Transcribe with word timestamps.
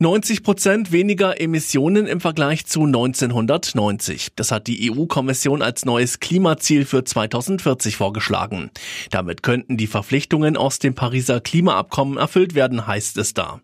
90 0.00 0.44
Prozent 0.44 0.92
weniger 0.92 1.40
Emissionen 1.40 2.06
im 2.06 2.20
Vergleich 2.20 2.66
zu 2.66 2.84
1990. 2.84 4.28
Das 4.36 4.52
hat 4.52 4.68
die 4.68 4.92
EU-Kommission 4.92 5.60
als 5.60 5.84
neues 5.84 6.20
Klimaziel 6.20 6.84
für 6.84 7.02
2040 7.02 7.96
vorgeschlagen. 7.96 8.70
Damit 9.10 9.42
könnten 9.42 9.76
die 9.76 9.88
Verpflichtungen 9.88 10.56
aus 10.56 10.78
dem 10.78 10.94
Pariser 10.94 11.40
Klimaabkommen 11.40 12.16
erfüllt 12.16 12.54
werden, 12.54 12.86
heißt 12.86 13.18
es 13.18 13.34
da. 13.34 13.60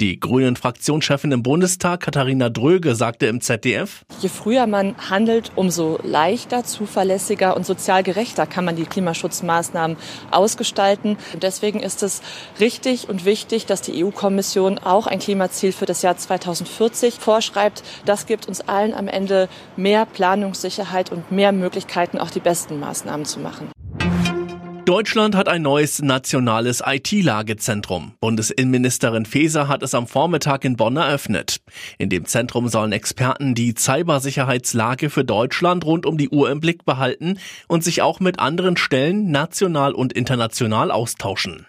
Die 0.00 0.18
grünen 0.18 0.56
Fraktionschefin 0.56 1.32
im 1.32 1.42
Bundestag, 1.42 2.00
Katharina 2.00 2.48
Dröge, 2.48 2.94
sagte 2.94 3.26
im 3.26 3.40
ZDF, 3.40 4.04
Je 4.20 4.28
früher 4.28 4.66
man 4.66 4.96
handelt, 5.10 5.52
umso 5.56 5.98
leichter, 6.02 6.64
zuverlässiger 6.64 7.56
und 7.56 7.66
sozial 7.66 8.02
gerechter 8.02 8.46
kann 8.46 8.64
man 8.64 8.76
die 8.76 8.84
Klimaschutzmaßnahmen 8.84 9.96
ausgestalten. 10.30 11.16
Deswegen 11.40 11.80
ist 11.80 12.02
es 12.02 12.22
richtig 12.60 13.08
und 13.08 13.24
wichtig, 13.24 13.66
dass 13.66 13.82
die 13.82 14.04
EU-Kommission 14.04 14.78
auch 14.78 15.06
ein 15.06 15.18
Klimaziel 15.18 15.71
für 15.72 15.86
das 15.86 16.02
Jahr 16.02 16.16
2040 16.16 17.14
vorschreibt. 17.14 17.82
Das 18.04 18.26
gibt 18.26 18.46
uns 18.48 18.60
allen 18.60 18.94
am 18.94 19.08
Ende 19.08 19.48
mehr 19.76 20.06
Planungssicherheit 20.06 21.12
und 21.12 21.30
mehr 21.32 21.52
Möglichkeiten, 21.52 22.18
auch 22.18 22.30
die 22.30 22.40
besten 22.40 22.80
Maßnahmen 22.80 23.26
zu 23.26 23.40
machen. 23.40 23.70
Deutschland 24.84 25.36
hat 25.36 25.48
ein 25.48 25.62
neues 25.62 26.02
nationales 26.02 26.82
IT-Lagezentrum. 26.84 28.14
Bundesinnenministerin 28.20 29.26
Faeser 29.26 29.68
hat 29.68 29.82
es 29.84 29.94
am 29.94 30.08
Vormittag 30.08 30.64
in 30.64 30.76
Bonn 30.76 30.96
eröffnet. 30.96 31.58
In 31.98 32.08
dem 32.08 32.26
Zentrum 32.26 32.66
sollen 32.66 32.90
Experten 32.90 33.54
die 33.54 33.74
Cybersicherheitslage 33.78 35.08
für 35.08 35.24
Deutschland 35.24 35.86
rund 35.86 36.04
um 36.04 36.18
die 36.18 36.30
Uhr 36.30 36.50
im 36.50 36.58
Blick 36.58 36.84
behalten 36.84 37.38
und 37.68 37.84
sich 37.84 38.02
auch 38.02 38.18
mit 38.18 38.40
anderen 38.40 38.76
Stellen 38.76 39.30
national 39.30 39.92
und 39.92 40.12
international 40.12 40.90
austauschen. 40.90 41.66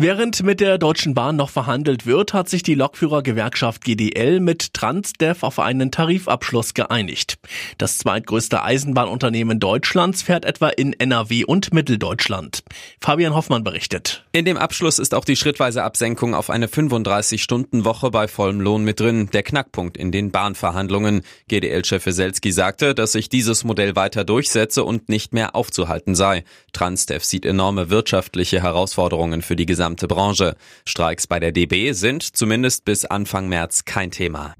Während 0.00 0.44
mit 0.44 0.60
der 0.60 0.78
Deutschen 0.78 1.12
Bahn 1.12 1.34
noch 1.34 1.50
verhandelt 1.50 2.06
wird, 2.06 2.32
hat 2.32 2.48
sich 2.48 2.62
die 2.62 2.76
Lokführergewerkschaft 2.76 3.82
GDL 3.82 4.38
mit 4.38 4.72
Transdev 4.72 5.42
auf 5.42 5.58
einen 5.58 5.90
Tarifabschluss 5.90 6.72
geeinigt. 6.72 7.36
Das 7.78 7.98
zweitgrößte 7.98 8.62
Eisenbahnunternehmen 8.62 9.58
Deutschlands 9.58 10.22
fährt 10.22 10.44
etwa 10.44 10.68
in 10.68 10.92
NRW 10.92 11.44
und 11.44 11.74
Mitteldeutschland. 11.74 12.62
Fabian 13.00 13.34
Hoffmann 13.34 13.64
berichtet. 13.64 14.24
In 14.30 14.44
dem 14.44 14.56
Abschluss 14.56 15.00
ist 15.00 15.14
auch 15.16 15.24
die 15.24 15.34
schrittweise 15.34 15.82
Absenkung 15.82 16.32
auf 16.32 16.48
eine 16.48 16.68
35-Stunden-Woche 16.68 18.12
bei 18.12 18.28
vollem 18.28 18.60
Lohn 18.60 18.84
mit 18.84 19.00
drin, 19.00 19.30
der 19.32 19.42
Knackpunkt 19.42 19.96
in 19.96 20.12
den 20.12 20.30
Bahnverhandlungen. 20.30 21.22
GDL-Chef 21.48 22.06
Weselski 22.06 22.52
sagte, 22.52 22.94
dass 22.94 23.10
sich 23.10 23.30
dieses 23.30 23.64
Modell 23.64 23.96
weiter 23.96 24.22
durchsetze 24.22 24.84
und 24.84 25.08
nicht 25.08 25.34
mehr 25.34 25.56
aufzuhalten 25.56 26.14
sei. 26.14 26.44
Transdev 26.72 27.24
sieht 27.24 27.44
enorme 27.44 27.90
wirtschaftliche 27.90 28.62
Herausforderungen 28.62 29.42
für 29.42 29.56
die 29.56 29.66
gesamte 29.66 29.87
gesamte 29.88 30.06
Branche. 30.06 30.56
Streiks 30.84 31.26
bei 31.26 31.40
der 31.40 31.52
DB 31.52 31.92
sind 31.92 32.22
zumindest 32.22 32.84
bis 32.84 33.06
Anfang 33.06 33.48
März 33.48 33.86
kein 33.86 34.10
Thema. 34.10 34.54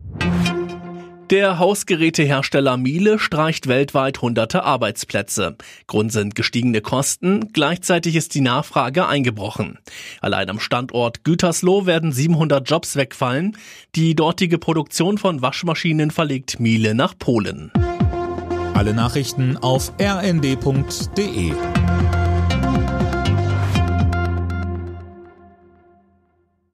Der 1.29 1.59
Hausgerätehersteller 1.59 2.79
Miele 2.79 3.19
streicht 3.19 3.67
weltweit 3.67 4.23
hunderte 4.23 4.65
Arbeitsplätze. 4.65 5.57
Grund 5.87 6.11
sind 6.11 6.35
gestiegene 6.35 6.81
Kosten, 6.81 7.53
gleichzeitig 7.53 8.17
ist 8.17 8.35
die 8.35 8.41
Nachfrage 8.41 9.07
eingebrochen. 9.07 9.79
Allein 10.23 10.49
am 10.49 10.59
Standort 10.59 11.25
Gütersloh 11.25 11.85
werden 11.85 12.13
700 12.13 12.67
Jobs 12.67 12.97
wegfallen. 12.97 13.59
Die 13.95 14.15
dortige 14.15 14.57
Produktion 14.57 15.19
von 15.19 15.43
Waschmaschinen 15.43 16.11
verlegt 16.11 16.61
Miele 16.61 16.95
nach 16.95 17.13
Polen. 17.19 17.71
Alle 18.73 18.95
Nachrichten 18.95 19.59
auf 19.59 19.93
rnd.de 20.01 21.53